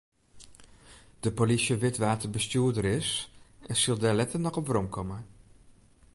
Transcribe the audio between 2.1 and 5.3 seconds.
de bestjoerder is en sil dêr letter noch op weromkomme.